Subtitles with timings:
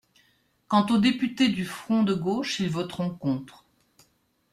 [0.67, 3.65] Quant aux députés du Front de gauche, ils voteront contre.